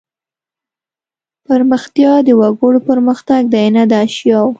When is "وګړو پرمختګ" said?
2.39-3.41